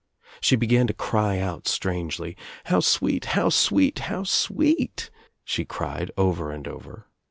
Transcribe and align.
She 0.39 0.55
began 0.55 0.87
to 0.87 0.95
cry 0.95 1.37
out 1.37 1.67
strangely. 1.67 2.35
"How 2.63 2.79
sweet, 2.79 3.25
how 3.37 3.49
sweet, 3.49 3.99
how 4.09 4.23
sweet," 4.23 5.11
she 5.43 5.63
cried 5.63 6.09
over 6.17 6.51
and 6.51 6.67
over. 6.67 7.05